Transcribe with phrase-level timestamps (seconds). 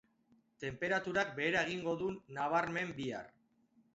[0.63, 2.09] Tenperaturak behera egingo du
[2.39, 3.29] nabarmen bihar.